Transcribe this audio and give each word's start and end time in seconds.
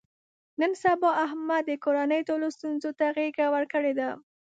نن 0.59 0.71
سبا 0.83 1.09
احمد 1.25 1.63
د 1.67 1.71
کورنۍ 1.83 2.21
ټولو 2.29 2.47
ستونزو 2.55 2.89
ته 2.99 3.05
غېږه 3.15 3.47
ورکړې 3.55 3.93
ده. 3.99 4.09